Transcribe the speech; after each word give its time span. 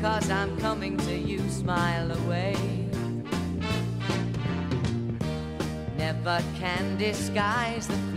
cause 0.00 0.30
I'm 0.30 0.56
coming 0.58 0.96
to 0.98 1.16
you, 1.16 1.40
smile 1.48 2.12
away. 2.12 2.54
Never 5.96 6.42
can 6.58 6.96
disguise 6.96 7.88
the 7.88 8.07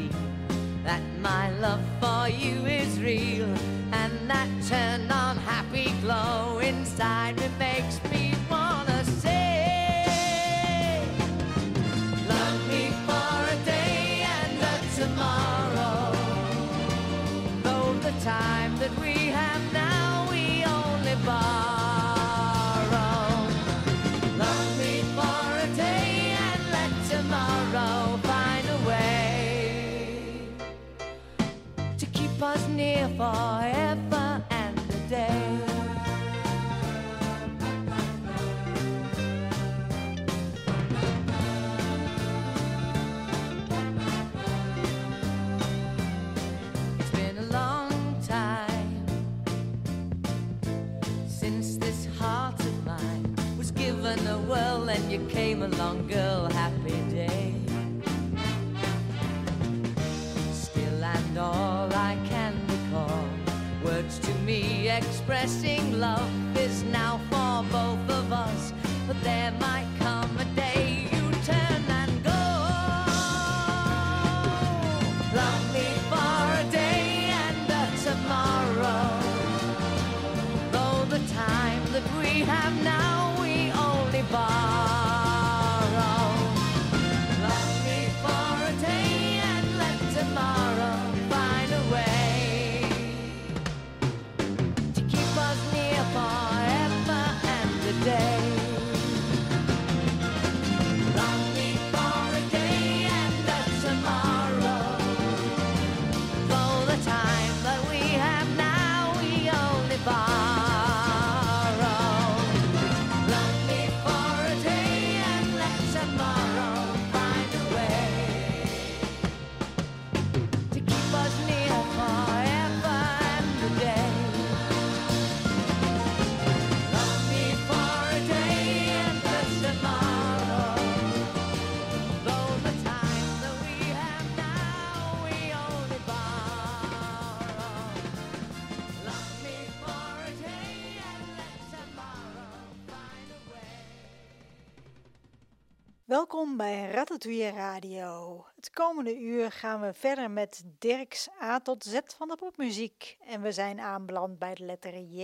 Bij 146.57 146.91
Ratatouille 146.91 147.49
Radio. 147.49 148.45
Het 148.55 148.69
komende 148.69 149.19
uur 149.19 149.51
gaan 149.51 149.81
we 149.81 149.93
verder 149.93 150.31
met 150.31 150.63
Dirks 150.79 151.29
A 151.41 151.59
tot 151.59 151.83
Z 151.83 151.99
van 152.17 152.27
de 152.27 152.35
popmuziek. 152.35 153.17
En 153.27 153.41
we 153.41 153.51
zijn 153.51 153.79
aanbeland 153.79 154.39
bij 154.39 154.55
de 154.55 154.65
letter 154.65 154.99
J. 154.99 155.21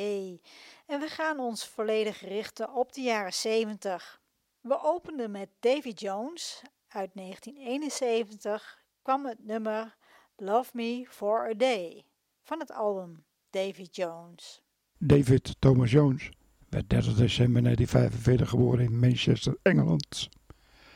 En 0.86 1.00
we 1.00 1.08
gaan 1.08 1.40
ons 1.40 1.68
volledig 1.68 2.22
richten 2.22 2.74
op 2.74 2.94
de 2.94 3.02
jaren 3.02 3.34
70. 3.34 4.22
We 4.62 4.84
openden 4.84 5.32
met 5.32 5.50
Davy 5.60 5.90
Jones. 5.90 6.62
Uit 6.88 7.10
1971 7.14 8.84
kwam 9.02 9.26
het 9.26 9.46
nummer 9.46 9.96
Love 10.36 10.70
Me 10.74 11.06
for 11.10 11.50
a 11.50 11.54
Day 11.54 12.06
van 12.44 12.60
het 12.60 12.72
album 12.72 13.24
Davy 13.50 13.88
Jones. 13.92 14.62
David 14.98 15.56
Thomas 15.60 15.92
Jones 15.92 16.30
werd 16.70 16.90
30 16.90 17.14
december 17.14 17.64
1945 17.64 18.50
geboren 18.50 18.86
in 18.86 19.00
Manchester, 19.00 19.58
Engeland. 19.62 20.30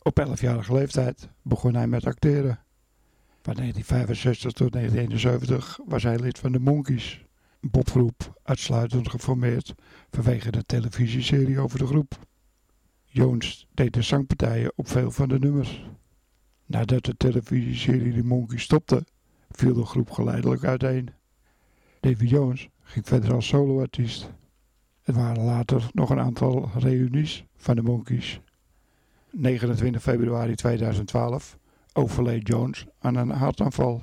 Op 0.03 0.27
11-jarige 0.27 0.73
leeftijd 0.73 1.29
begon 1.41 1.75
hij 1.75 1.87
met 1.87 2.05
acteren. 2.05 2.59
Van 3.41 3.53
1965 3.55 4.51
tot 4.51 4.71
1971 4.71 5.79
was 5.85 6.03
hij 6.03 6.19
lid 6.19 6.39
van 6.39 6.51
de 6.51 6.59
Monkees, 6.59 7.25
een 7.59 7.69
popgroep 7.69 8.39
uitsluitend 8.43 9.09
geformeerd 9.09 9.73
vanwege 10.11 10.51
de 10.51 10.63
televisieserie 10.65 11.59
over 11.59 11.79
de 11.79 11.85
groep. 11.85 12.19
Jones 13.05 13.67
deed 13.73 13.93
de 13.93 14.01
zangpartijen 14.01 14.73
op 14.75 14.87
veel 14.87 15.11
van 15.11 15.29
de 15.29 15.39
nummers. 15.39 15.85
Nadat 16.65 17.03
de 17.03 17.17
televisieserie 17.17 18.13
de 18.13 18.23
Monkees 18.23 18.63
stopte, 18.63 19.05
viel 19.49 19.73
de 19.73 19.85
groep 19.85 20.11
geleidelijk 20.11 20.63
uiteen. 20.63 21.09
Davy 21.99 22.25
Jones 22.25 22.69
ging 22.81 23.07
verder 23.07 23.33
als 23.33 23.47
soloartiest. 23.47 24.31
Er 25.01 25.13
waren 25.13 25.43
later 25.43 25.89
nog 25.93 26.09
een 26.09 26.19
aantal 26.19 26.69
reunies 26.73 27.45
van 27.55 27.75
de 27.75 27.81
Monkees. 27.81 28.41
29 29.31 30.01
februari 30.01 30.55
2012 30.55 31.57
overleed 31.93 32.47
Jones 32.47 32.85
aan 32.99 33.15
een 33.15 33.29
hartaanval. 33.29 34.01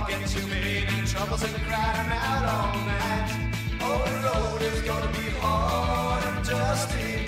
Forget 0.00 0.34
you 0.34 0.46
made 0.46 0.84
any 0.88 1.06
troubles 1.06 1.42
and 1.42 1.52
them 1.52 1.70
out 1.70 2.44
all 2.48 2.74
night. 2.86 3.52
Oh, 3.82 3.98
the 4.06 4.14
road 4.26 4.62
is 4.72 4.80
gonna 4.82 5.12
be 5.12 5.28
hard 5.40 6.24
and 6.24 6.44
dusty. 6.46 7.26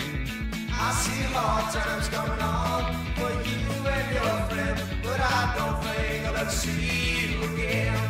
I 0.71 0.93
see 0.93 1.23
hard 1.35 1.73
times 1.75 2.09
coming 2.09 2.41
on 2.41 2.95
for 3.17 3.31
you 3.47 3.61
and 3.97 4.15
your 4.15 4.37
friend, 4.49 4.83
but 5.03 5.21
I 5.21 5.55
don't 5.57 5.85
think 5.85 6.27
I'll 6.27 6.37
ever 6.37 6.51
see 6.51 7.33
you 7.33 7.45
again. 7.53 8.02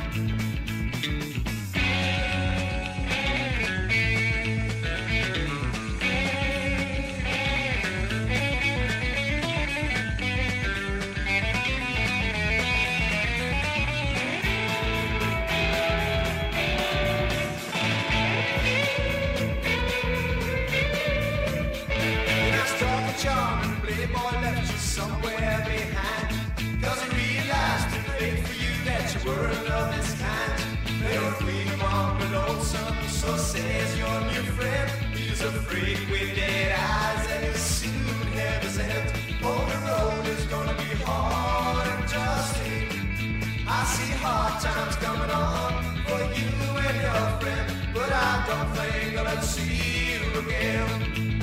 Were 29.25 29.49
of 29.49 29.97
this 29.97 30.15
kind. 30.21 30.53
They 31.01 31.17
freedom 31.43 31.81
on 31.83 32.19
the 32.19 32.27
lonesome, 32.39 33.09
so 33.09 33.37
says 33.37 33.99
your 33.99 34.21
new 34.33 34.43
friend. 34.57 34.91
He's 35.15 35.41
a 35.43 35.53
freak 35.53 35.99
with 36.11 36.35
dead 36.35 36.75
eyes 36.79 37.27
and 37.31 37.45
he'll 37.45 37.55
soon 37.55 38.27
have 38.39 38.63
his 38.63 38.79
end. 38.79 39.13
The 39.41 39.49
road 39.49 40.27
is 40.27 40.45
gonna 40.47 40.75
be 40.75 40.91
hard 41.05 41.87
and 41.89 42.11
dusty. 42.11 42.89
I 43.67 43.85
see 43.85 44.13
hard 44.25 44.61
times 44.61 44.97
coming 44.97 45.31
on 45.31 45.73
for 46.07 46.21
you 46.39 46.51
and 46.87 46.97
your 47.07 47.27
friend, 47.41 47.95
but 47.95 48.11
I 48.13 48.45
don't 48.49 48.71
think 48.77 49.19
I'll 49.19 49.27
ever 49.27 49.43
see 49.43 50.15
you 50.15 50.41
again. 50.41 51.43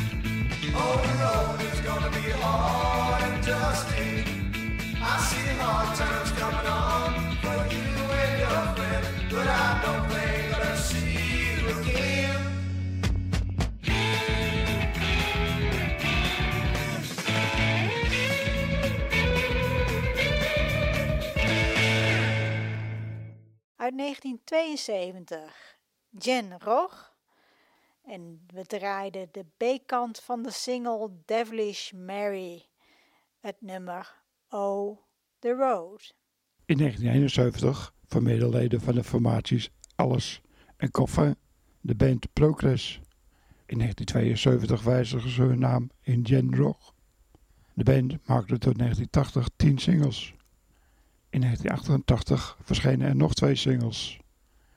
Oh, 0.76 0.96
the 1.06 1.14
road 1.24 1.74
is 1.74 1.80
gonna 1.82 2.12
be 2.12 2.30
hard 2.42 3.24
and 3.24 3.46
dusty. 3.46 4.39
Uit 23.90 23.98
1972. 23.98 25.78
Jen 26.10 26.60
Roch. 26.60 27.14
En 28.06 28.46
we 28.54 28.66
draaiden 28.66 29.30
de 29.32 29.46
B-kant 29.58 30.20
van 30.20 30.42
de 30.42 30.52
single 30.52 31.10
Devilish 31.26 31.92
Mary. 31.92 32.66
Het 33.40 33.62
nummer 33.62 34.19
Oh, 34.52 34.98
The 35.40 35.54
Road. 35.54 36.14
In 36.66 36.78
1971 36.78 37.94
formeerden 38.08 38.50
leden 38.50 38.82
van 38.82 38.96
de 38.96 39.04
formaties 39.04 39.70
Alles 39.96 40.42
en 40.78 40.92
Koffer 40.92 41.36
de 41.82 41.96
band 41.96 42.34
Progress. 42.34 43.02
In 43.66 43.78
1972 43.78 44.84
wijzigden 44.84 45.32
ze 45.32 45.42
hun 45.42 45.60
naam 45.60 45.90
in 46.02 46.56
Rock. 46.56 46.94
De 47.74 47.84
band 47.84 48.28
maakte 48.28 48.58
tot 48.58 48.78
1980 48.78 49.50
10 49.56 49.78
singles. 49.78 50.36
In 51.30 51.42
1988 51.42 52.58
verschenen 52.62 53.08
er 53.08 53.16
nog 53.16 53.34
twee 53.34 53.56
singles. 53.56 54.20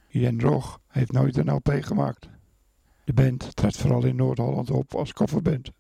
Jen 0.09 0.41
Roch 0.41 0.81
heeft 0.89 1.13
nooit 1.13 1.37
een 1.37 1.53
LP 1.53 1.77
gemaakt. 1.81 2.29
De 3.05 3.13
band 3.13 3.57
trad 3.57 3.77
vooral 3.77 4.05
in 4.05 4.17
Noord-Holland 4.17 4.71
op 4.71 4.95
als 4.95 5.13
kofferband. 5.13 5.71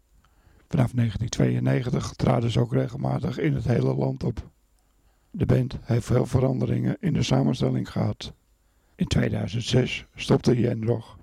Vanaf 0.72 0.92
1992 0.92 2.12
traden 2.16 2.50
ze 2.50 2.60
ook 2.60 2.72
regelmatig 2.72 3.38
in 3.38 3.54
het 3.54 3.64
hele 3.64 3.94
land 3.94 4.24
op. 4.24 4.50
De 5.30 5.46
band 5.46 5.78
heeft 5.82 6.06
veel 6.06 6.26
veranderingen 6.26 6.96
in 7.00 7.12
de 7.12 7.22
samenstelling 7.22 7.90
gehad. 7.90 8.32
In 8.94 9.06
2006 9.06 10.06
stopte 10.14 10.60
Jen 10.60 10.84
Roch. 10.84 11.16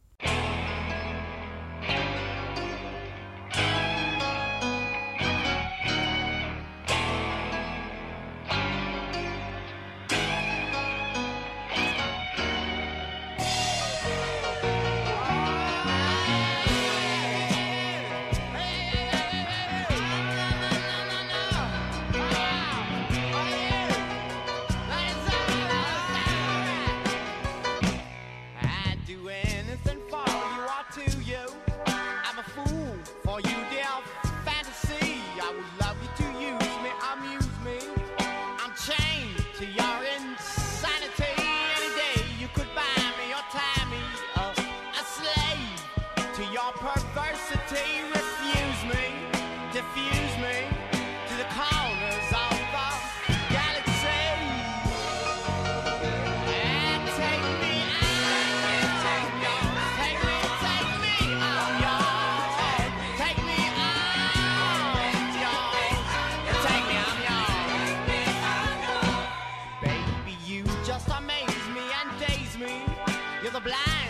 You're 73.50 73.60
the 73.62 73.68
blind 73.68 74.09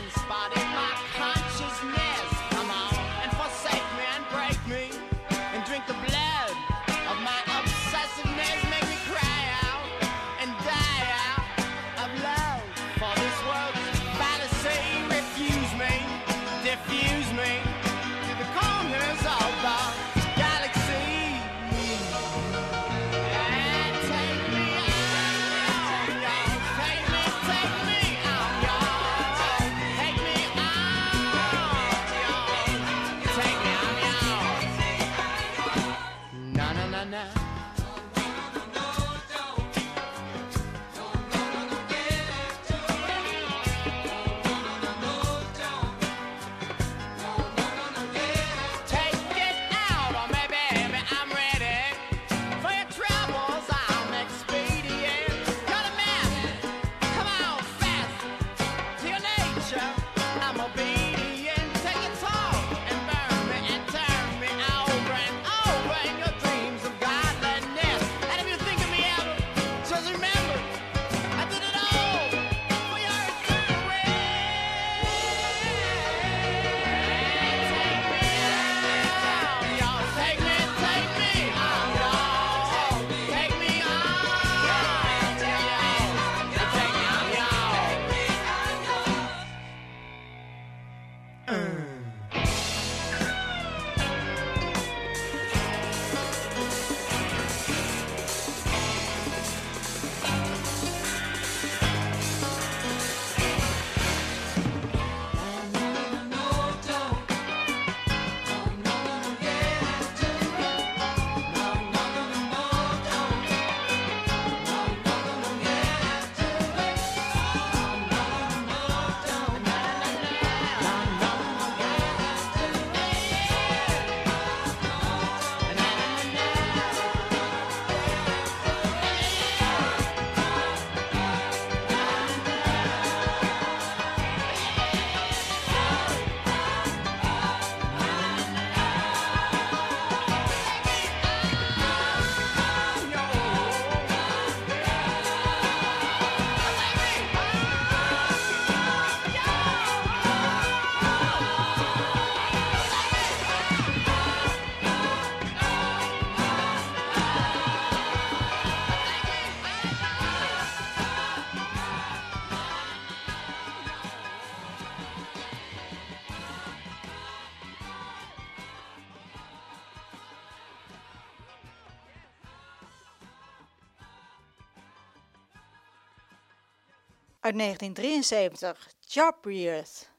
uit 177.49 177.57
1973, 177.57 178.93
Jobriath. 178.99 180.11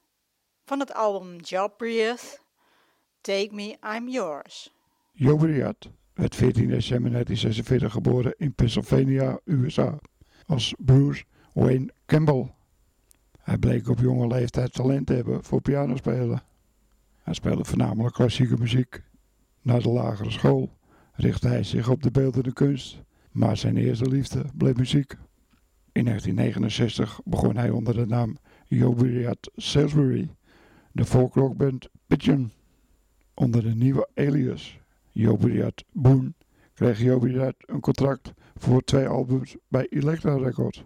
Van 0.64 0.80
het 0.80 0.94
album 0.94 1.37
Jobriath, 1.37 2.40
Take 3.20 3.49
Me, 3.52 3.76
I'm 3.96 4.08
Yours. 4.08 4.75
Jobriat 5.12 5.90
werd 6.14 6.34
14 6.34 6.68
december 6.68 7.10
1946 7.10 7.92
geboren 7.92 8.34
in 8.38 8.54
Pennsylvania, 8.54 9.38
USA, 9.44 9.99
als 10.46 10.75
Bruce 10.78 11.25
Wayne 11.52 11.92
Campbell. 12.06 12.54
Hij 13.38 13.58
bleek 13.58 13.88
op 13.88 13.99
jonge 13.99 14.26
leeftijd 14.26 14.72
talent 14.72 15.06
te 15.06 15.12
hebben 15.12 15.44
voor 15.44 15.60
pianospelen. 15.60 16.42
Hij 17.22 17.34
speelde 17.34 17.64
voornamelijk 17.64 18.14
klassieke 18.14 18.56
muziek. 18.56 19.02
Na 19.62 19.78
de 19.78 19.88
lagere 19.88 20.30
school 20.30 20.70
richtte 21.12 21.49
hij 21.49 21.62
zich 21.62 21.88
op 21.88 22.02
de 22.02 22.10
beeldende 22.10 22.52
kunst, 22.52 23.02
maar 23.30 23.56
zijn 23.56 23.76
eerste 23.76 24.08
liefde 24.08 24.44
bleef 24.54 24.76
muziek. 24.76 25.16
In 26.00 26.07
1969 26.07 27.21
begon 27.25 27.57
hij 27.57 27.71
onder 27.71 27.95
de 27.95 28.07
naam 28.07 28.37
Jobriat 28.66 29.50
Salisbury 29.57 30.28
de 30.92 31.04
folkrockband 31.04 31.88
Pigeon. 32.07 32.50
Onder 33.35 33.62
de 33.62 33.75
nieuwe 33.75 34.09
alias 34.14 34.78
Jobriat 35.11 35.85
Boone 35.92 36.33
kreeg 36.75 37.00
Jobriat 37.00 37.54
een 37.59 37.80
contract 37.80 38.33
voor 38.54 38.83
twee 38.83 39.07
albums 39.07 39.57
bij 39.69 39.87
Elektra 39.90 40.37
Records. 40.37 40.85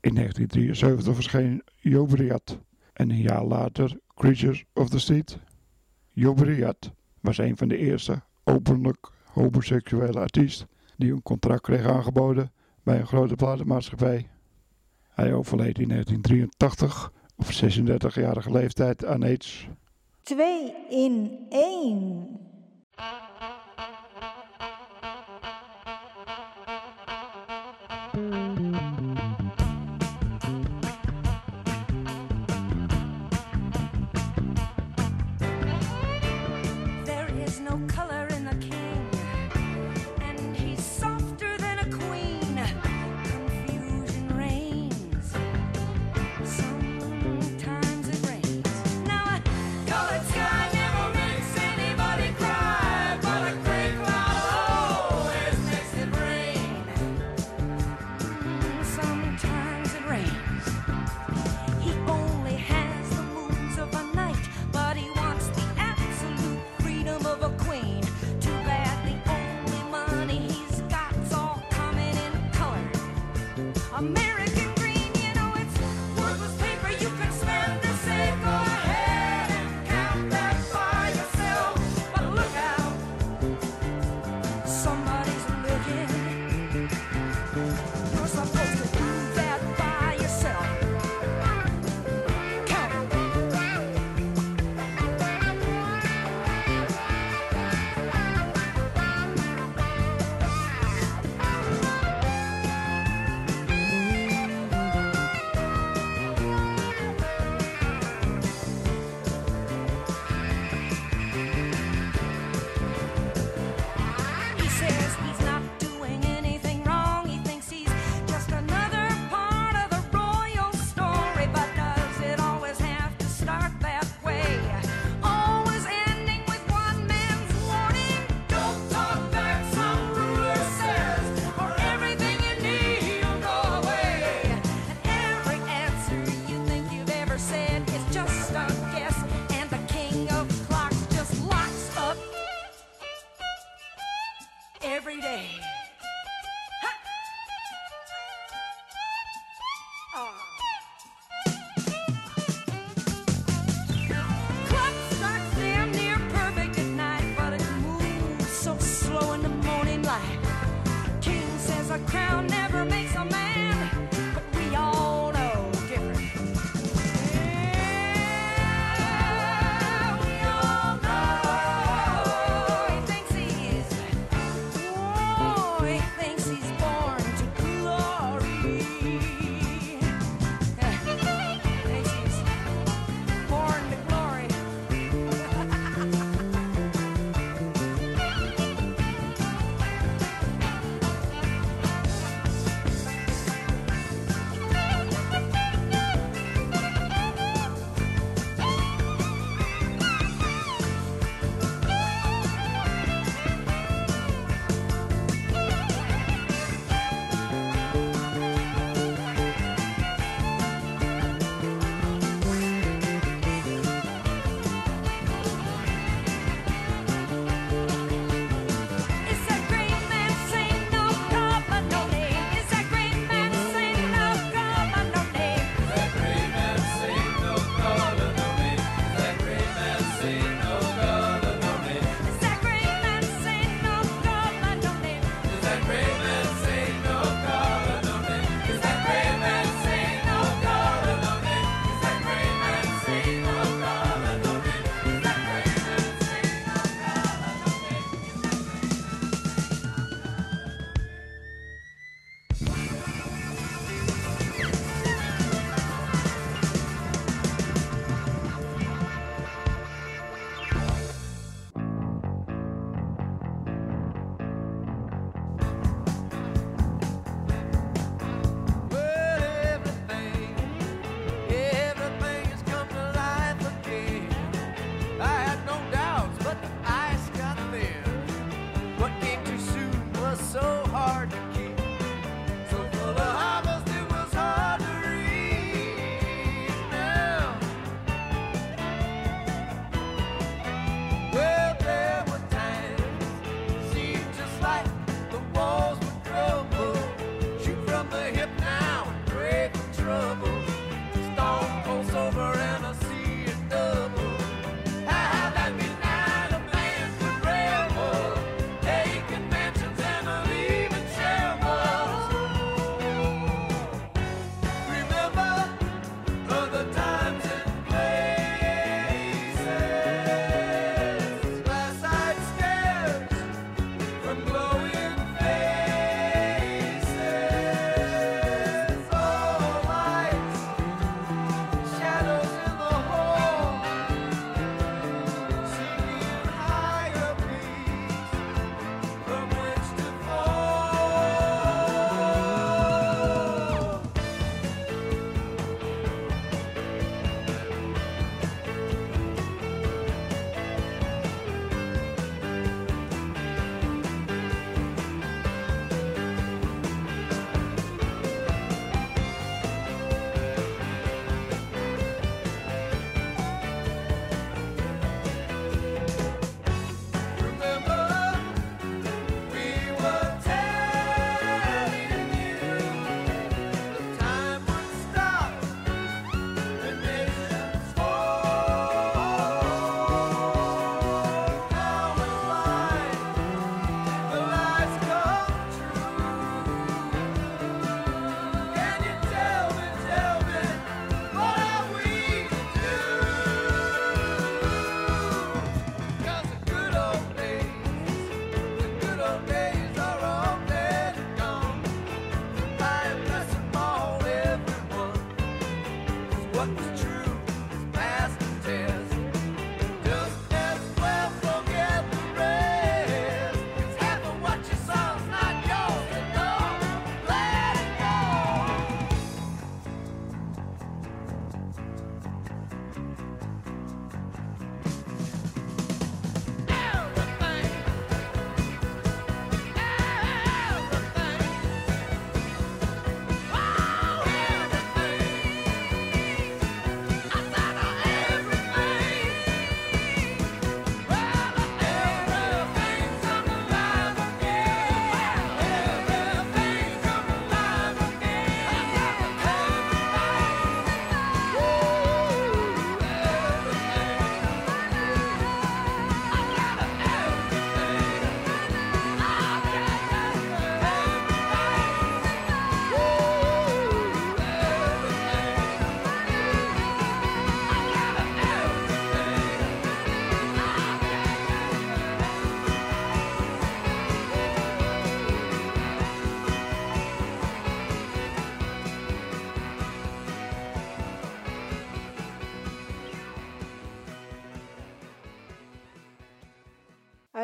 In 0.00 0.14
1973 0.14 1.14
verscheen 1.14 1.62
Jobriat 1.76 2.58
en 2.92 3.10
een 3.10 3.20
jaar 3.20 3.44
later 3.44 3.98
Creatures 4.14 4.64
of 4.74 4.88
the 4.88 4.98
Street. 4.98 5.38
Jobriat 6.10 6.92
was 7.20 7.38
een 7.38 7.56
van 7.56 7.68
de 7.68 7.76
eerste 7.76 8.22
openlijk 8.44 9.10
homoseksuele 9.24 10.20
artiesten 10.20 10.68
die 10.96 11.12
een 11.12 11.22
contract 11.22 11.62
kreeg 11.62 11.86
aangeboden 11.86 12.52
bij 12.90 12.98
een 12.98 13.06
grote 13.06 13.34
platenmaatschappij. 13.34 14.26
Hij 15.08 15.32
overleed 15.32 15.78
in 15.78 15.88
1983 15.88 17.12
op 17.36 17.44
36-jarige 17.44 18.50
leeftijd 18.50 19.04
aan 19.04 19.22
aids. 19.22 19.68
2 20.22 20.74
in 20.88 21.38
1. 21.48 22.38
There 28.12 28.99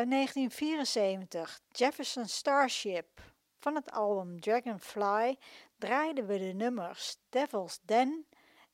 Uit 0.07 0.15
1974, 0.15 1.59
Jefferson 1.71 2.25
Starship. 2.25 3.07
Van 3.59 3.75
het 3.75 3.91
album 3.91 4.39
Dragonfly 4.39 5.37
draaiden 5.77 6.27
we 6.27 6.37
de 6.37 6.53
nummers 6.55 7.17
Devil's 7.29 7.79
Den 7.85 8.25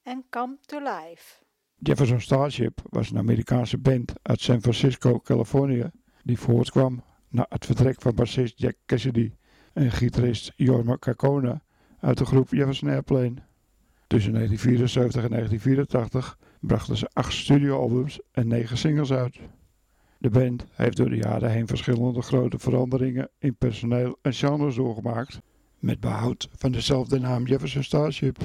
en 0.04 0.26
Come 0.30 0.58
to 0.66 0.80
Life. 0.80 1.44
Jefferson 1.76 2.22
Starship 2.22 2.82
was 2.90 3.10
een 3.10 3.18
Amerikaanse 3.18 3.78
band 3.78 4.14
uit 4.22 4.42
San 4.42 4.62
Francisco, 4.62 5.20
Californië, 5.20 5.92
die 6.24 6.40
voortkwam 6.40 7.04
na 7.30 7.46
het 7.50 7.66
vertrek 7.66 8.02
van 8.02 8.16
bassist 8.16 8.60
Jack 8.60 8.76
Cassidy 8.86 9.34
en 9.74 9.92
gitarist 9.92 10.54
Jorma 10.56 10.98
Cacone 10.98 11.62
uit 12.00 12.18
de 12.18 12.26
groep 12.26 12.50
Jefferson 12.50 12.90
Airplane. 12.90 13.36
Tussen 14.08 14.34
1974 14.34 15.24
en 15.24 15.30
1984 15.30 16.38
brachten 16.60 16.98
ze 16.98 17.10
acht 17.14 17.34
studioalbums 17.34 18.20
en 18.32 18.48
negen 18.48 18.78
singles 18.78 19.12
uit. 19.12 19.40
De 20.24 20.30
band 20.30 20.66
heeft 20.72 20.98
door 20.98 21.10
de 21.10 21.16
jaren 21.16 21.52
heen 21.52 21.68
verschillende 21.68 22.22
grote 22.22 22.60
veranderingen 22.60 23.30
in 23.38 23.56
personeel 23.56 24.18
en 24.22 24.34
genres 24.34 24.76
doorgemaakt, 24.76 25.40
met 25.80 26.00
behoud 26.00 26.50
van 26.56 26.72
dezelfde 26.72 27.20
naam 27.20 27.46
Jefferson 27.46 27.84
Starship. 27.84 28.38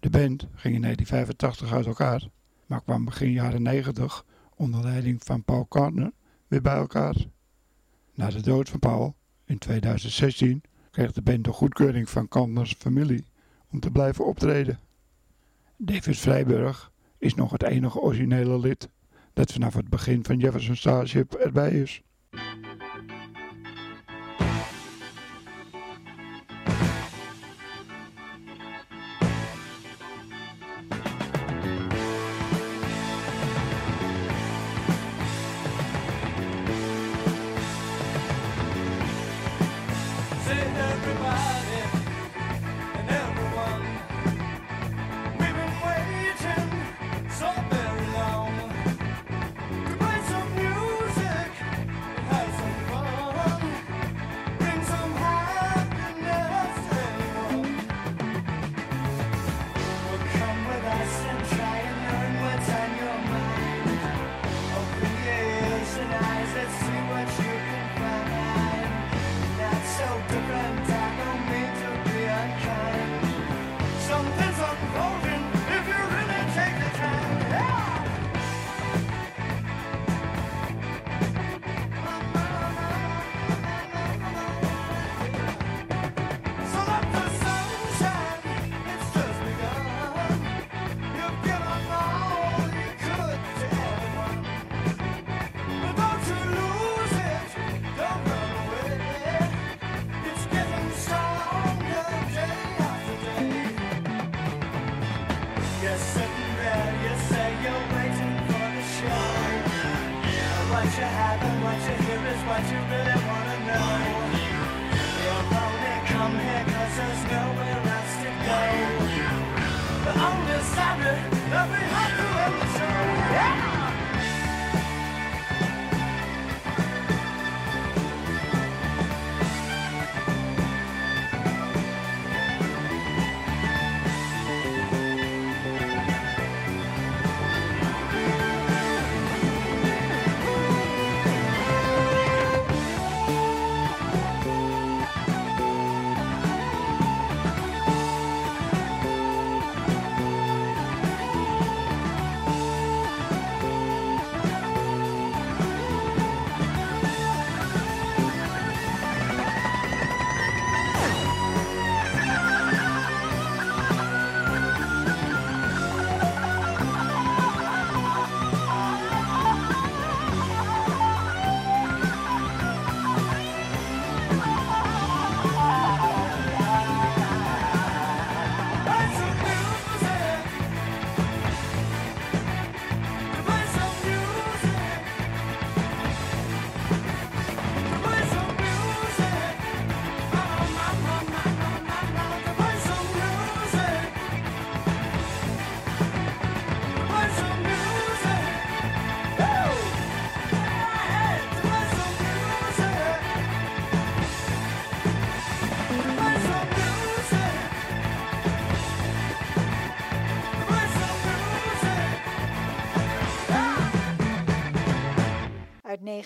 De 0.00 0.10
band 0.10 0.48
ging 0.54 0.74
in 0.74 0.82
1985 0.82 1.72
uit 1.72 1.86
elkaar, 1.86 2.28
maar 2.66 2.82
kwam 2.82 3.04
begin 3.04 3.32
jaren 3.32 3.62
90 3.62 4.24
onder 4.54 4.82
leiding 4.82 5.22
van 5.24 5.44
Paul 5.44 5.66
Carter 5.68 6.12
weer 6.48 6.62
bij 6.62 6.76
elkaar. 6.76 7.16
Na 8.14 8.30
de 8.30 8.42
dood 8.42 8.68
van 8.68 8.78
Paul 8.78 9.16
in 9.44 9.58
2016 9.58 10.62
kreeg 10.90 11.12
de 11.12 11.22
band 11.22 11.44
de 11.44 11.52
goedkeuring 11.52 12.10
van 12.10 12.28
Carters 12.28 12.74
familie 12.78 13.24
om 13.70 13.80
te 13.80 13.90
blijven 13.90 14.26
optreden. 14.26 14.78
David 15.76 16.16
Vrijburg 16.16 16.92
is 17.18 17.34
nog 17.34 17.50
het 17.50 17.62
enige 17.62 18.00
originele 18.00 18.58
lid 18.58 18.88
dat 19.38 19.52
vanaf 19.52 19.74
het 19.74 19.88
begin 19.88 20.24
van 20.24 20.38
Jefferson 20.38 20.76
Starship 20.76 21.34
erbij 21.34 21.70
is. 21.70 22.02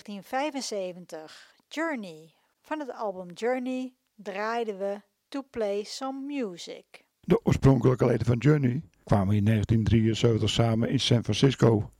1975, 0.03 1.55
Journey. 1.67 2.33
Van 2.61 2.79
het 2.79 2.93
album 2.93 3.31
Journey 3.33 3.93
draaiden 4.15 4.77
we 4.77 5.01
To 5.27 5.41
Play 5.49 5.83
Some 5.83 6.19
Music. 6.25 6.85
De 7.19 7.39
oorspronkelijke 7.43 8.05
leden 8.05 8.25
van 8.25 8.37
Journey 8.37 8.81
kwamen 9.03 9.35
in 9.35 9.45
1973 9.45 10.49
samen 10.49 10.89
in 10.89 10.99
San 10.99 11.23
Francisco. 11.23 11.91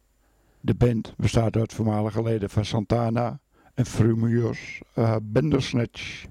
De 0.60 0.76
band 0.76 1.14
bestaat 1.18 1.56
uit 1.56 1.74
voormalige 1.74 2.24
leden 2.24 2.50
van 2.50 2.66
Santana 2.66 3.40
en 3.74 3.86
Furious 3.86 4.82
uh, 4.96 5.16
Bandersnatch. 5.22 6.26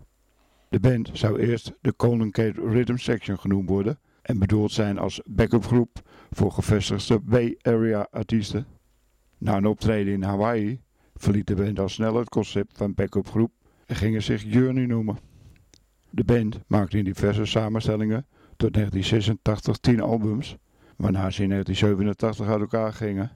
De 0.69 0.81
band 0.81 1.11
zou 1.13 1.41
eerst 1.41 1.73
de 1.81 1.97
Colonnade 1.97 2.53
Rhythm 2.53 2.97
Section 2.97 3.39
genoemd 3.39 3.69
worden 3.69 3.99
en 4.23 4.39
bedoeld 4.39 4.73
zijn 4.73 4.99
als 4.99 5.21
backup 5.25 5.65
groep 5.65 6.03
voor 6.31 6.53
gevestigde 6.53 7.21
Bay 7.21 7.59
Area 7.63 8.07
artiesten. 8.11 8.67
Na 9.39 9.57
een 9.57 9.67
optreden 9.67 10.13
in 10.13 10.23
Hawaii 10.23 10.81
verliet 11.23 11.47
de 11.47 11.55
band 11.55 11.79
al 11.79 11.89
snel 11.89 12.17
het 12.17 12.29
concept 12.29 12.77
van 12.77 12.95
backup 12.95 13.29
groep 13.29 13.53
en 13.87 13.97
gingen 13.97 14.23
zich 14.23 14.43
Journey 14.43 14.87
noemen. 14.87 15.19
De 16.11 16.25
band 16.25 16.61
maakte 16.67 16.99
in 16.99 17.05
diverse 17.05 17.45
samenstellingen 17.45 18.27
tot 18.57 18.73
1986 18.73 19.77
10 19.77 20.01
albums, 20.01 20.57
waarna 20.97 21.31
ze 21.31 21.43
in 21.43 21.49
1987 21.49 22.47
uit 22.47 22.61
elkaar 22.61 22.93
gingen. 22.93 23.31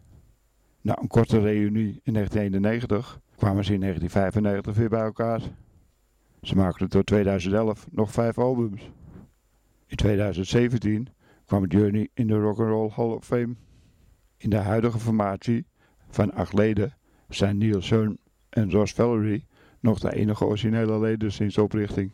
Na 0.80 0.98
een 1.00 1.08
korte 1.08 1.40
reunie 1.40 2.00
in 2.02 2.12
1991 2.12 3.20
kwamen 3.36 3.64
ze 3.64 3.72
in 3.72 3.80
1995 3.80 4.74
weer 4.74 4.88
bij 4.88 5.04
elkaar. 5.04 5.40
Ze 6.42 6.56
maakten 6.56 6.88
tot 6.88 7.06
2011 7.06 7.86
nog 7.90 8.12
5 8.12 8.38
albums. 8.38 8.90
In 9.86 9.96
2017 9.96 11.08
kwam 11.44 11.66
Journey 11.66 12.08
in 12.14 12.26
de 12.26 12.38
Rock 12.38 12.58
and 12.58 12.68
Roll 12.68 12.90
Hall 12.90 13.10
of 13.10 13.24
Fame. 13.24 13.54
In 14.36 14.50
de 14.50 14.56
huidige 14.56 14.98
formatie 14.98 15.66
van 16.08 16.32
acht 16.32 16.52
leden 16.52 16.96
zijn 17.28 17.58
Neil 17.58 17.82
Sean 17.82 18.16
en 18.48 18.70
Ross 18.70 18.92
Valerie 18.92 19.44
nog 19.80 19.98
de 19.98 20.14
enige 20.14 20.44
originele 20.44 21.00
leden 21.00 21.32
sinds 21.32 21.58
oprichting. 21.58 22.12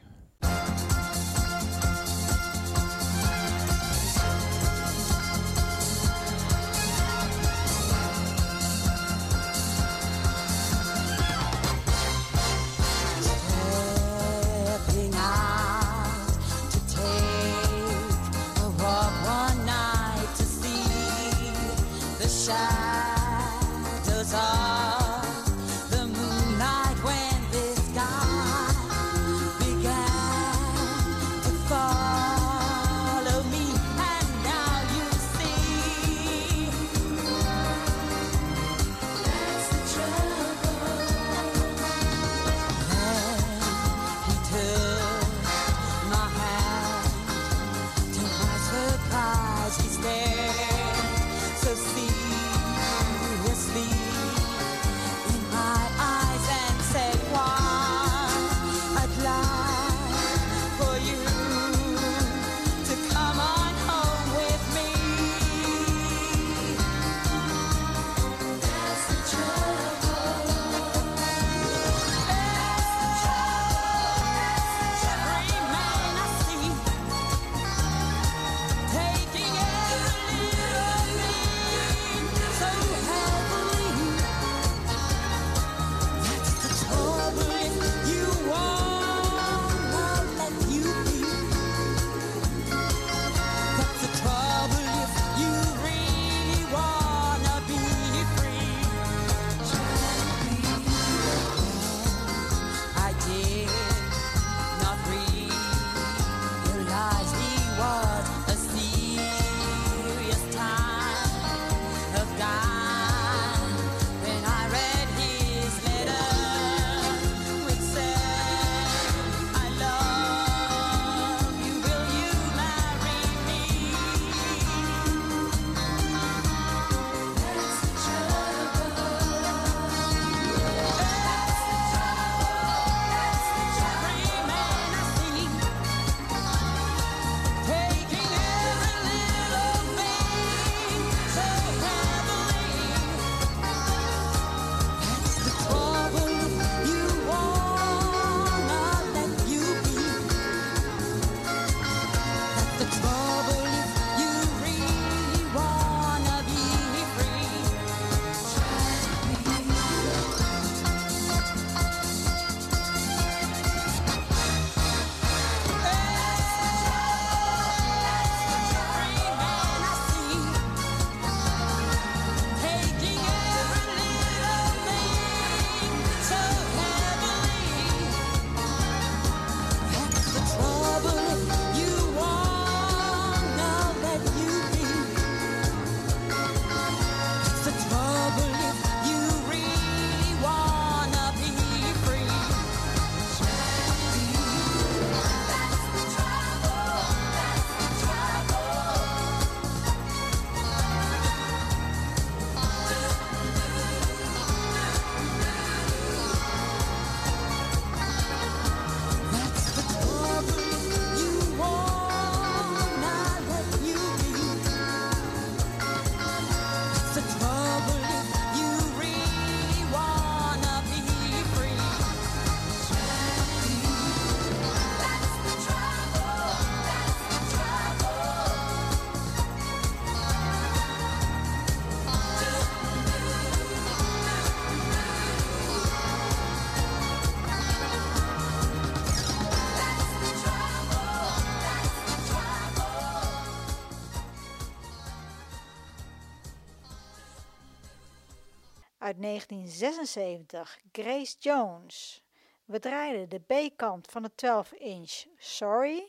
Uit 249.03 249.23
1976, 249.23 250.79
Grace 250.93 251.37
Jones. 251.39 252.25
We 252.65 252.79
draaiden 252.79 253.29
de 253.29 253.39
B-kant 253.39 254.07
van 254.11 254.23
de 254.23 254.31
12-inch 254.31 255.27
Sorry. 255.37 256.03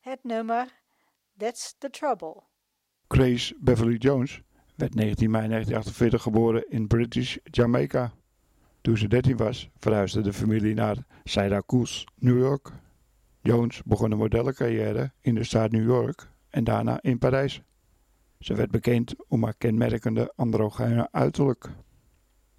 Het 0.00 0.24
nummer 0.24 0.80
That's 1.36 1.74
the 1.78 1.90
Trouble. 1.90 2.42
Grace 3.08 3.54
Beverly 3.58 3.96
Jones 3.96 4.40
werd 4.74 4.94
19 4.94 5.30
mei 5.30 5.48
1948 5.48 6.22
geboren 6.22 6.70
in 6.70 6.86
British 6.86 7.36
Jamaica. 7.44 8.12
Toen 8.80 8.96
ze 8.96 9.08
13 9.08 9.36
was, 9.36 9.70
verhuisde 9.78 10.20
de 10.20 10.32
familie 10.32 10.74
naar 10.74 10.96
Syracuse, 11.24 12.06
New 12.14 12.38
York. 12.38 12.72
Jones 13.40 13.82
begon 13.82 14.10
een 14.10 14.18
modellencarrière 14.18 15.12
in 15.20 15.34
de 15.34 15.44
staat 15.44 15.70
New 15.70 15.86
York 15.86 16.30
en 16.50 16.64
daarna 16.64 17.02
in 17.02 17.18
Parijs. 17.18 17.62
Ze 18.38 18.54
werd 18.54 18.70
bekend 18.70 19.14
om 19.28 19.44
haar 19.44 19.56
kenmerkende 19.56 20.32
androgyne 20.36 21.08
uiterlijk. 21.10 21.70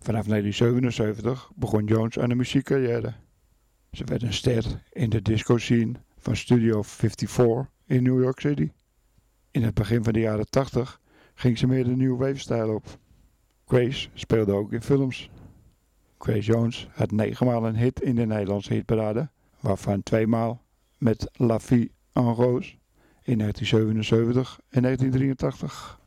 Vanaf 0.03 0.25
1977 0.25 1.51
begon 1.55 1.85
Jones 1.85 2.19
aan 2.19 2.29
een 2.29 2.37
muziekcarrière. 2.37 3.13
Ze 3.91 4.03
werd 4.03 4.21
een 4.21 4.33
ster 4.33 4.83
in 4.91 5.09
de 5.09 5.21
disco 5.21 5.57
scene 5.57 5.93
van 6.17 6.35
Studio 6.35 6.81
54 6.81 7.71
in 7.85 8.03
New 8.03 8.21
York 8.21 8.39
City. 8.39 8.71
In 9.51 9.63
het 9.63 9.73
begin 9.73 10.03
van 10.03 10.13
de 10.13 10.19
jaren 10.19 10.49
80 10.49 11.01
ging 11.33 11.57
ze 11.57 11.67
meer 11.67 11.83
de 11.83 11.95
new 11.95 12.17
wave 12.17 12.37
stijl 12.37 12.75
op. 12.75 12.97
Grace 13.65 14.09
speelde 14.13 14.51
ook 14.51 14.73
in 14.73 14.81
films. 14.81 15.29
Grace 16.17 16.51
Jones 16.51 16.87
had 16.91 17.11
negenmaal 17.11 17.67
een 17.67 17.75
hit 17.75 18.01
in 18.01 18.15
de 18.15 18.25
Nederlandse 18.25 18.73
hitparade, 18.73 19.29
waarvan 19.59 20.03
tweemaal 20.03 20.61
met 20.97 21.29
La 21.33 21.59
Vie 21.59 21.91
en 22.13 22.33
Rose 22.33 22.73
in 23.23 23.37
1977 23.37 24.59
en 24.69 24.81
1983. 24.81 25.99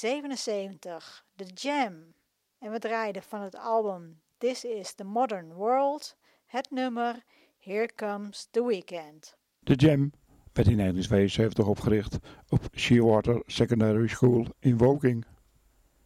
1977, 0.00 1.24
The 1.36 1.44
Jam. 1.54 2.14
En 2.58 2.70
we 2.70 2.78
draaiden 2.78 3.22
van 3.22 3.40
het 3.40 3.56
album 3.56 4.20
This 4.38 4.64
is 4.64 4.94
the 4.94 5.04
Modern 5.04 5.52
World 5.52 6.16
het 6.46 6.70
nummer 6.70 7.22
Here 7.58 7.88
Comes 7.94 8.48
the 8.50 8.66
Weekend. 8.66 9.36
De 9.58 9.74
Jam 9.74 10.12
werd 10.52 10.68
in 10.68 10.76
1972 10.76 11.66
opgericht 11.66 12.18
op 12.48 12.60
Shearwater 12.74 13.42
Secondary 13.46 14.08
School 14.08 14.46
in 14.58 14.78
Woking. 14.78 15.24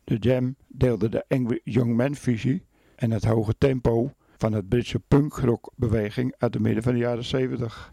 De 0.04 0.16
Jam 0.16 0.56
deelde 0.68 1.08
de 1.08 1.24
Angry 1.28 1.60
Young 1.64 1.96
Man 1.96 2.14
visie 2.14 2.66
en 2.94 3.10
het 3.10 3.24
hoge 3.24 3.58
tempo 3.58 4.12
van 4.36 4.52
het 4.52 4.68
Britse 4.68 5.00
punkrockbeweging 5.00 6.34
uit 6.38 6.52
de 6.52 6.60
midden 6.60 6.82
van 6.82 6.92
de 6.92 6.98
jaren 6.98 7.24
70. 7.24 7.92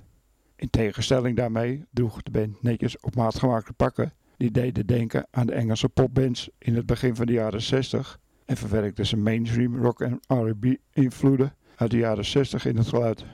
In 0.56 0.70
tegenstelling 0.70 1.38
daarmee 1.38 1.86
droeg 1.92 2.22
de 2.22 2.32
band 2.32 2.62
netjes 2.62 3.00
op 3.00 3.16
maat 3.16 3.40
gemaakte 3.40 3.74
pakken 3.74 4.14
die 4.38 4.52
deden 4.52 4.86
denken 4.86 5.28
aan 5.32 5.46
de 5.46 5.54
Engelse 5.54 5.90
popbands 5.90 6.50
in 6.58 6.76
het 6.76 6.86
begin 6.86 7.16
van 7.16 7.26
de 7.26 7.34
jaren 7.34 7.62
60 7.62 8.20
en 8.46 8.58
verwerkte 8.58 9.04
zijn 9.04 9.24
mainstream 9.24 9.76
rock 9.84 10.02
en 10.02 10.20
R&B 10.28 10.66
invloeden 10.92 11.54
uit 11.76 11.92
de 11.92 11.98
jaren 11.98 12.26
60 12.26 12.66
in 12.66 12.78
het 12.78 12.88
geluid. 12.88 13.26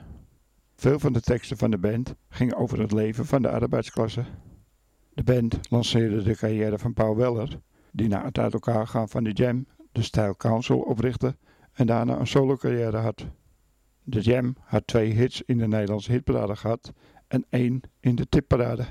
Veel 0.76 0.98
van 0.98 1.12
de 1.12 1.20
teksten 1.20 1.56
van 1.56 1.70
de 1.70 1.78
band 1.78 2.14
gingen 2.28 2.56
over 2.56 2.80
het 2.80 2.92
leven 2.92 3.26
van 3.26 3.42
de 3.42 3.50
arbeidsklasse. 3.50 4.24
De 5.14 5.22
band 5.22 5.58
lanceerde 5.70 6.22
de 6.22 6.36
carrière 6.36 6.78
van 6.78 6.92
Paul 6.92 7.16
Weller, 7.16 7.60
die 7.92 8.08
na 8.08 8.24
het 8.24 8.38
uit 8.38 8.52
elkaar 8.52 8.86
gaan 8.86 9.08
van 9.08 9.24
de 9.24 9.32
Jam 9.32 9.66
de 9.92 10.02
Style 10.02 10.36
Council 10.36 10.78
oprichtte 10.78 11.36
en 11.72 11.86
daarna 11.86 12.18
een 12.18 12.26
solo 12.26 12.56
carrière 12.56 12.96
had. 12.96 13.26
De 14.02 14.20
Jam 14.20 14.56
had 14.64 14.86
twee 14.86 15.12
hits 15.12 15.42
in 15.42 15.58
de 15.58 15.66
Nederlandse 15.66 16.12
hitparade 16.12 16.56
gehad 16.56 16.92
en 17.28 17.44
één 17.48 17.80
in 18.00 18.14
de 18.14 18.28
tipparade. 18.28 18.84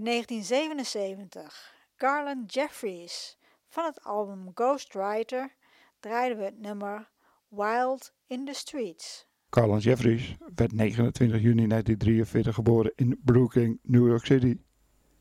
Uit 0.00 0.08
1977, 0.08 1.74
Garland 1.96 2.54
Jeffries. 2.54 3.38
Van 3.68 3.84
het 3.84 4.02
album 4.02 4.50
Ghostwriter 4.54 5.54
draaiden 5.98 6.38
we 6.38 6.44
het 6.44 6.60
nummer 6.60 7.10
Wild 7.48 8.12
in 8.26 8.44
the 8.44 8.54
Streets. 8.54 9.26
Carlin 9.50 9.78
Jeffries 9.78 10.36
werd 10.54 10.72
29 10.72 11.40
juni 11.40 11.66
1943 11.66 12.54
geboren 12.54 12.92
in 12.94 13.20
Brooklyn, 13.24 13.78
New 13.82 14.08
York 14.08 14.24
City. 14.24 14.56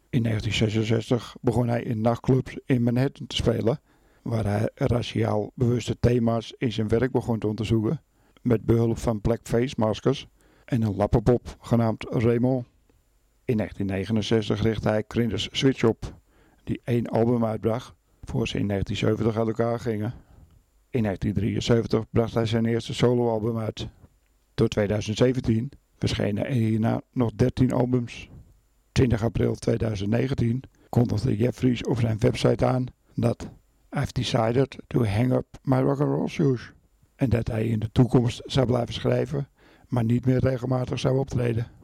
In 0.10 0.24
1966 0.24 1.36
begon 1.42 1.68
hij 1.68 1.84
in 1.84 2.02
nachtclubs 2.02 2.60
in 2.66 2.84
Manhattan 2.84 3.28
te 3.28 3.36
spelen, 3.36 3.82
waar 4.22 4.46
hij 4.46 4.70
raciaal 4.76 5.52
bewuste 5.56 6.00
thema's 6.00 6.54
in 6.58 6.72
zijn 6.72 6.88
werk 6.88 7.12
begon 7.12 7.40
te 7.40 7.48
onderzoeken, 7.48 8.02
met 8.42 8.66
behulp 8.66 8.98
van 8.98 9.22
blackface 9.22 9.76
maskers 9.78 10.28
en 10.66 10.82
een 10.82 10.96
lappenpop 10.96 11.56
genaamd 11.60 12.04
Raymond. 12.10 12.66
In 13.50 13.58
1969 13.58 14.62
richtte 14.62 14.90
hij 14.90 15.04
Grinders 15.08 15.50
Switch 15.52 15.84
op, 15.84 16.14
die 16.64 16.82
één 16.84 17.08
album 17.08 17.46
uitbracht 17.46 17.94
voor 18.24 18.48
ze 18.48 18.58
in 18.60 18.68
1970 18.68 19.38
uit 19.38 19.48
elkaar 19.48 19.80
gingen. 19.80 20.14
In 20.90 21.04
1973 21.04 22.10
bracht 22.10 22.34
hij 22.34 22.46
zijn 22.46 22.66
eerste 22.66 22.94
soloalbum 22.94 23.58
uit. 23.58 23.88
Tot 24.54 24.70
2017 24.70 25.72
verschenen 25.98 26.46
er 26.46 26.52
hierna 26.52 27.02
nog 27.12 27.32
13 27.36 27.72
albums. 27.72 28.30
20 28.92 29.24
april 29.24 29.56
2019 29.56 30.64
kondigde 30.90 31.38
Jeffries 31.38 31.84
op 31.84 32.00
zijn 32.00 32.20
website 32.20 32.66
aan 32.66 32.86
dat 33.16 33.50
I've 33.90 34.14
decided 34.14 34.78
to 34.88 35.06
hang 35.06 35.34
up 35.34 35.46
my 35.64 35.80
rock'n'roll 35.80 36.28
shoes. 36.28 36.72
En 37.16 37.30
dat 37.30 37.48
hij 37.48 37.68
in 37.68 37.80
de 37.80 37.92
toekomst 37.92 38.42
zou 38.46 38.66
blijven 38.66 38.94
schrijven, 38.94 39.48
maar 39.88 40.04
niet 40.04 40.26
meer 40.26 40.40
regelmatig 40.40 41.00
zou 41.00 41.18
optreden. 41.18 41.79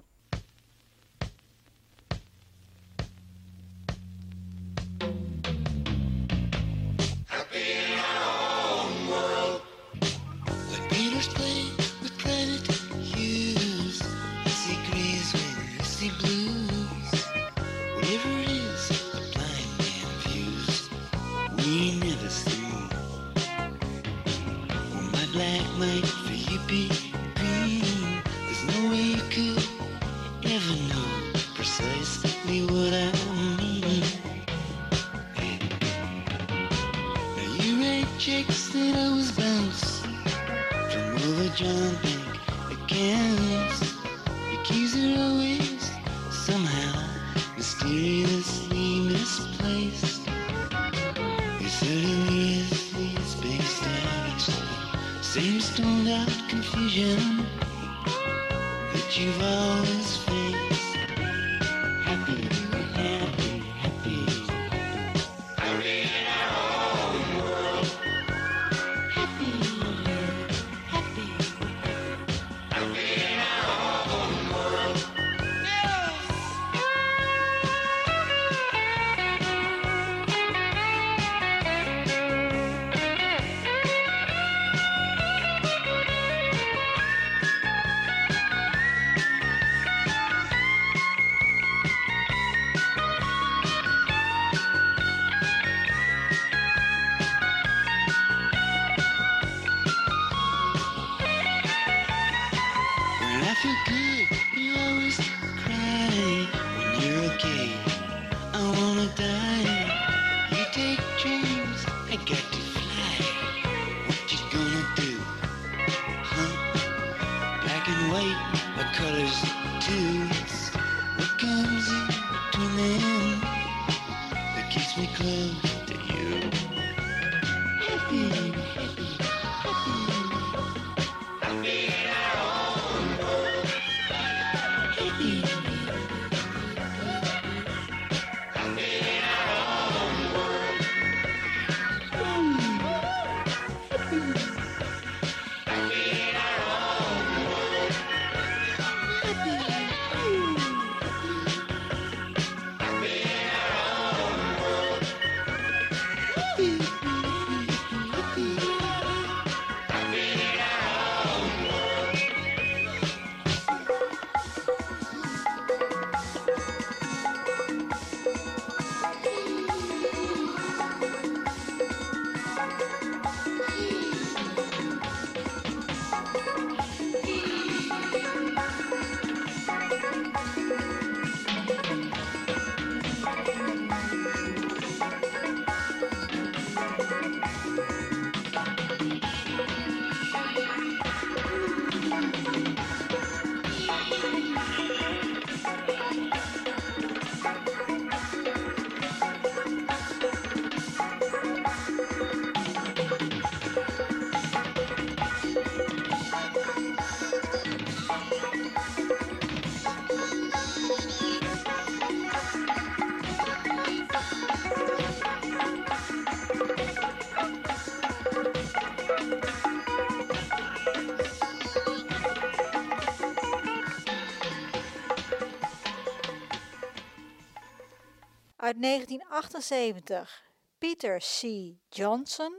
Uit 228.76 228.84
1978 228.84 230.43
Peter 230.78 231.17
C. 231.17 231.43
Johnson. 231.89 232.53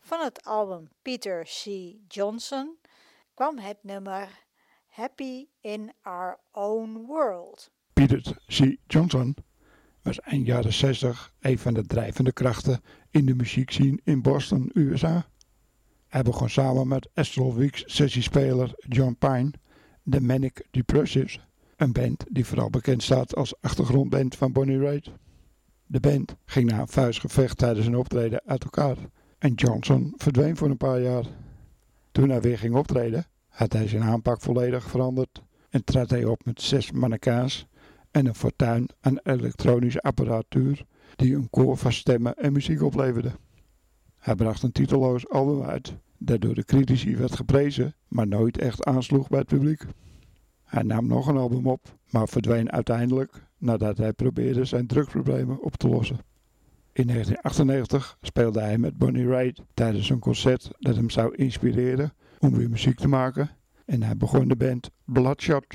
Van 0.00 0.20
het 0.20 0.44
album 0.44 0.88
Peter 1.02 1.44
C. 1.44 1.66
Johnson 2.08 2.76
kwam 3.34 3.58
het 3.58 3.76
nummer 3.82 4.28
Happy 4.86 5.46
in 5.60 5.92
Our 6.02 6.38
Own 6.52 7.04
World. 7.06 7.70
Peter 7.92 8.22
C. 8.46 8.76
Johnson 8.86 9.36
was 10.02 10.20
eind 10.20 10.46
jaren 10.46 10.72
60 10.72 11.32
een 11.40 11.58
van 11.58 11.74
de 11.74 11.86
drijvende 11.86 12.32
krachten 12.32 12.80
in 13.10 13.26
de 13.26 13.34
muziekscene 13.34 14.00
in 14.04 14.22
Boston, 14.22 14.70
USA. 14.74 15.26
Hij 16.08 16.22
begon 16.22 16.48
samen 16.48 16.88
met 16.88 17.08
Astral 17.14 17.54
Weeks 17.54 17.82
sessiespeler 17.86 18.74
John 18.88 19.16
Pine 19.18 19.50
de 20.02 20.20
Manic 20.20 20.66
Depressives, 20.70 21.40
een 21.76 21.92
band 21.92 22.24
die 22.28 22.46
vooral 22.46 22.70
bekend 22.70 23.02
staat 23.02 23.36
als 23.36 23.60
achtergrondband 23.60 24.36
van 24.36 24.52
Bonnie 24.52 24.80
Raitt. 24.80 25.10
De 25.92 26.00
band 26.00 26.36
ging 26.44 26.70
na 26.70 26.80
een 26.80 26.88
vuistgevecht 26.88 27.58
tijdens 27.58 27.86
een 27.86 27.96
optreden 27.96 28.42
uit 28.46 28.64
elkaar 28.64 28.96
en 29.38 29.54
Johnson 29.54 30.12
verdween 30.16 30.56
voor 30.56 30.70
een 30.70 30.76
paar 30.76 31.00
jaar. 31.00 31.24
Toen 32.12 32.28
hij 32.28 32.40
weer 32.40 32.58
ging 32.58 32.74
optreden, 32.74 33.26
had 33.48 33.72
hij 33.72 33.88
zijn 33.88 34.02
aanpak 34.02 34.40
volledig 34.40 34.90
veranderd 34.90 35.42
en 35.70 35.84
trad 35.84 36.10
hij 36.10 36.24
op 36.24 36.44
met 36.44 36.62
zes 36.62 36.90
mannequins 36.90 37.66
en 38.10 38.26
een 38.26 38.34
fortuin 38.34 38.88
aan 39.00 39.18
elektronische 39.18 40.02
apparatuur 40.02 40.84
die 41.16 41.34
een 41.34 41.50
koor 41.50 41.76
van 41.76 41.92
stemmen 41.92 42.34
en 42.36 42.52
muziek 42.52 42.82
opleverde. 42.82 43.32
Hij 44.18 44.34
bracht 44.34 44.62
een 44.62 44.72
titeloos 44.72 45.28
album 45.28 45.62
uit, 45.62 45.94
dat 46.18 46.40
door 46.40 46.54
de 46.54 46.64
critici 46.64 47.16
werd 47.16 47.36
geprezen, 47.36 47.94
maar 48.08 48.26
nooit 48.26 48.58
echt 48.58 48.84
aansloeg 48.84 49.28
bij 49.28 49.38
het 49.38 49.48
publiek. 49.48 49.84
Hij 50.64 50.82
nam 50.82 51.06
nog 51.06 51.26
een 51.26 51.36
album 51.36 51.66
op, 51.66 51.98
maar 52.10 52.28
verdween 52.28 52.70
uiteindelijk 52.70 53.50
nadat 53.62 53.98
hij 53.98 54.12
probeerde 54.12 54.64
zijn 54.64 54.86
drugsproblemen 54.86 55.62
op 55.62 55.76
te 55.76 55.88
lossen. 55.88 56.16
In 56.92 57.06
1998 57.06 58.16
speelde 58.20 58.60
hij 58.60 58.78
met 58.78 58.96
Bonnie 58.96 59.26
Raitt 59.26 59.62
tijdens 59.74 60.10
een 60.10 60.18
concert 60.18 60.70
dat 60.78 60.96
hem 60.96 61.10
zou 61.10 61.34
inspireren 61.34 62.12
om 62.38 62.52
weer 62.56 62.70
muziek 62.70 62.98
te 62.98 63.08
maken 63.08 63.50
en 63.84 64.02
hij 64.02 64.16
begon 64.16 64.48
de 64.48 64.56
band 64.56 64.90
Bloodshot. 65.04 65.66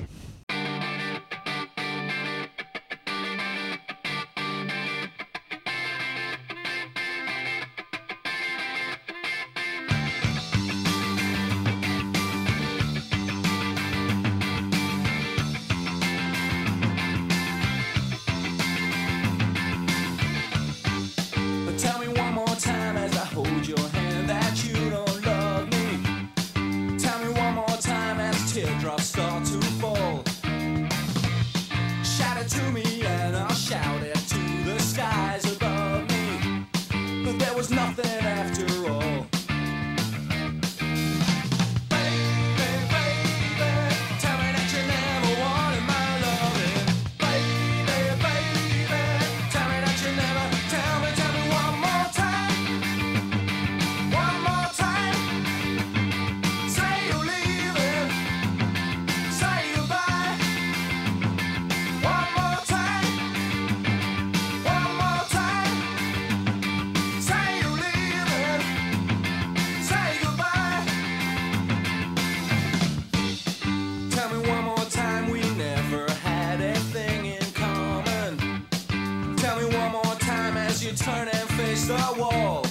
you 80.84 80.91
turn 80.91 81.28
and 81.30 81.49
face 81.51 81.88
the 81.88 82.15
wall. 82.19 82.66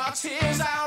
our 0.00 0.12
tears 0.12 0.60
out. 0.60 0.79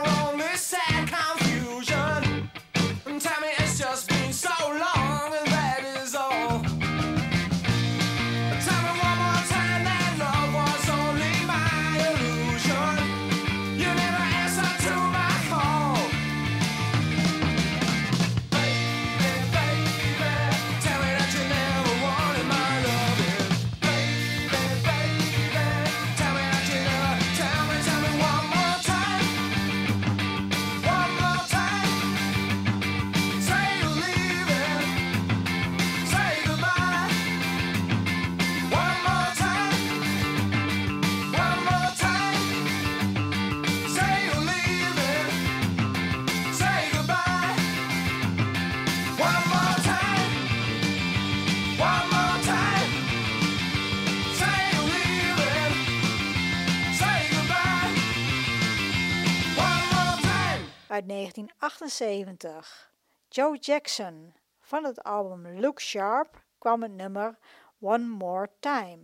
Uit 60.94 61.08
1978. 61.08 62.92
Joe 63.30 63.58
Jackson. 63.60 64.34
Van 64.60 64.84
het 64.84 65.04
album 65.04 65.60
Look 65.60 65.82
Sharp 65.82 66.44
kwam 66.58 66.82
het 66.82 66.92
nummer 66.92 67.38
One 67.80 68.06
More 68.06 68.50
Time. 68.60 69.00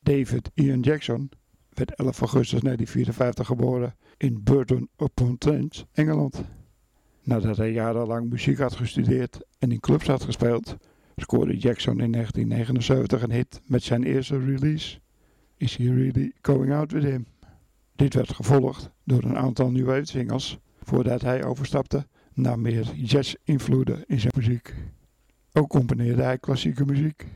David 0.00 0.50
Ian 0.54 0.80
Jackson 0.80 1.30
werd 1.68 1.94
11 1.94 2.20
augustus 2.20 2.60
1954 2.60 3.46
geboren 3.46 3.96
in 4.16 4.42
Burton 4.42 4.88
upon 4.96 5.38
Trent, 5.38 5.86
Engeland. 5.92 6.44
Nadat 7.22 7.56
hij 7.56 7.72
jarenlang 7.72 8.30
muziek 8.30 8.58
had 8.58 8.74
gestudeerd 8.74 9.40
en 9.58 9.72
in 9.72 9.80
clubs 9.80 10.06
had 10.06 10.22
gespeeld, 10.22 10.76
scoorde 11.16 11.56
Jackson 11.56 12.00
in 12.00 12.12
1979 12.12 13.22
een 13.22 13.32
hit 13.32 13.60
met 13.64 13.82
zijn 13.82 14.04
eerste 14.04 14.38
release, 14.38 14.98
Is 15.56 15.76
He 15.76 15.94
Really 15.94 16.32
Going 16.40 16.72
Out 16.72 16.92
With 16.92 17.02
Him? 17.04 17.26
Dit 17.96 18.14
werd 18.14 18.32
gevolgd 18.34 18.90
door 19.04 19.22
een 19.22 19.36
aantal 19.36 19.70
nieuwe 19.70 20.00
singles 20.06 20.58
voordat 20.88 21.22
hij 21.22 21.44
overstapte 21.44 22.06
naar 22.34 22.58
meer 22.58 22.94
jazz-invloeden 22.94 24.04
in 24.06 24.20
zijn 24.20 24.32
muziek. 24.36 24.74
Ook 25.52 25.68
componeerde 25.68 26.22
hij 26.22 26.38
klassieke 26.38 26.84
muziek. 26.84 27.26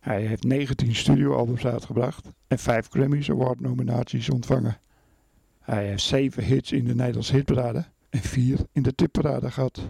Hij 0.00 0.22
heeft 0.22 0.44
19 0.44 0.94
studioalbums 0.94 1.66
uitgebracht 1.66 2.28
en 2.46 2.58
5 2.58 2.88
Grammys 2.88 3.30
Award 3.30 3.60
nominaties 3.60 4.30
ontvangen. 4.30 4.78
Hij 5.60 5.86
heeft 5.86 6.02
7 6.02 6.44
hits 6.44 6.72
in 6.72 6.84
de 6.84 6.94
Nederlandse 6.94 7.34
hitparade 7.34 7.84
en 8.10 8.20
4 8.20 8.58
in 8.72 8.82
de 8.82 8.94
tipparade 8.94 9.50
gehad. 9.50 9.88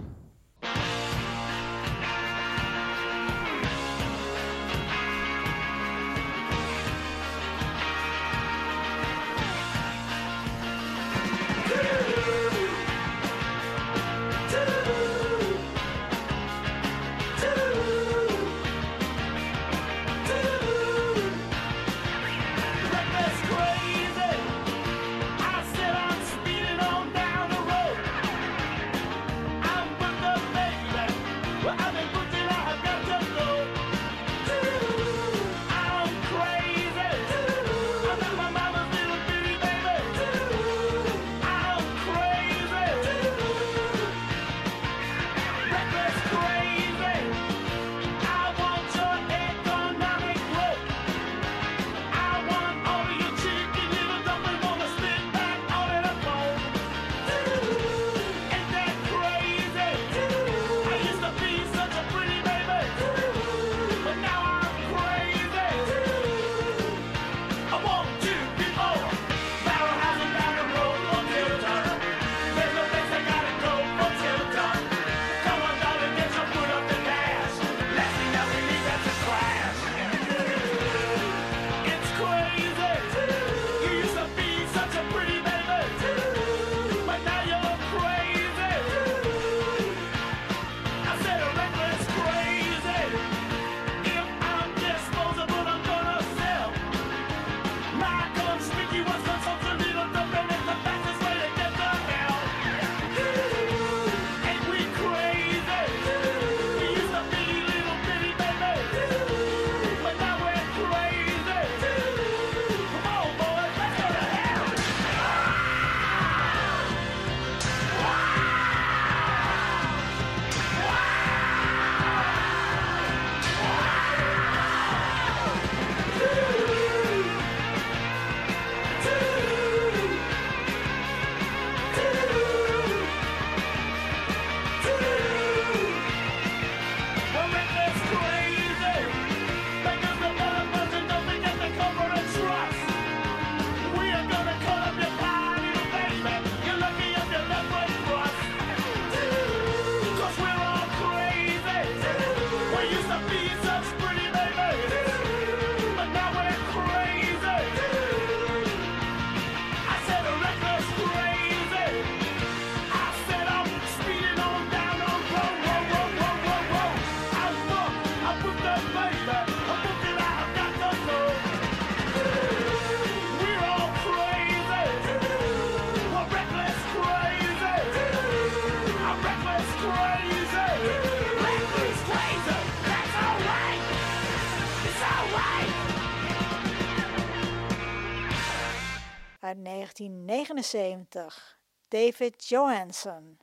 1979. 190.57 191.59
David 191.89 192.49
Johansen. 192.49 193.39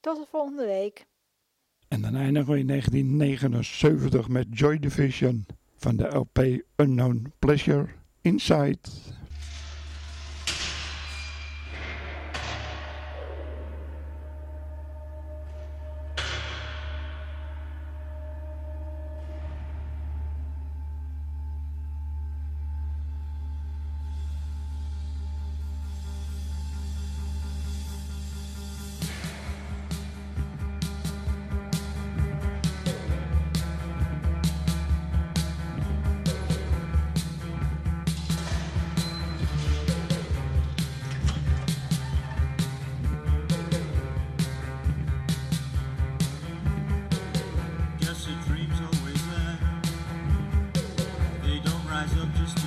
Tot 0.00 0.16
de 0.16 0.26
volgende 0.30 0.66
week. 0.66 1.06
En 1.88 2.02
dan 2.02 2.14
eindigen 2.14 2.52
we 2.52 2.58
in 2.58 2.66
1979 2.66 4.28
met 4.28 4.46
Joy 4.50 4.78
Division 4.78 5.46
van 5.76 5.96
de 5.96 6.06
LP 6.06 6.38
Unknown 6.76 7.32
Pleasure 7.38 7.88
Insights. 8.26 9.12
Rise 51.96 52.18
up 52.18 52.28
just 52.34 52.65